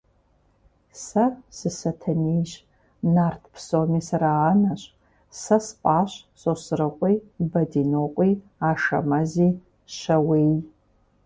Сэ 1.03 1.25
сы-Сатэнейщ, 1.57 2.51
нарт 3.13 3.43
псоми 3.55 3.99
сыраанэщ; 4.07 4.81
сэ 5.41 5.57
спӀащ 5.65 6.11
Сосрыкъуи, 6.41 7.15
Бадынокъуи, 7.51 8.31
Ашэмэзи, 8.69 9.49
Щауеи. 9.95 10.53